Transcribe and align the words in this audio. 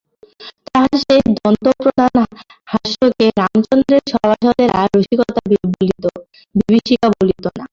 তাহার 0.67 0.93
সেই 1.01 1.21
দন্তপ্রধান 1.37 2.15
হাস্যকে 2.67 3.25
রামচন্দ্রের 3.39 4.03
সভাসদেরা 4.11 4.79
রসিকতা 4.93 5.41
বলিত, 5.73 6.03
বিভীষিকা 6.55 7.07
বলিত 7.15 7.45
না! 7.49 7.63